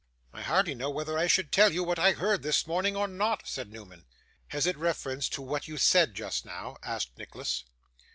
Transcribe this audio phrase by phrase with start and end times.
[0.33, 3.47] 'I hardly know whether I should tell you what I heard this morning, or not,'
[3.47, 4.05] said Newman.
[4.47, 7.65] 'Has it reference to what you said just now?' asked Nicholas.